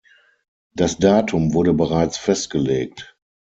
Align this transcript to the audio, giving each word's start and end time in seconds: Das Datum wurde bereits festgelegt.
Das 0.73 0.97
Datum 0.97 1.53
wurde 1.53 1.75
bereits 1.75 2.17
festgelegt. 2.17 3.15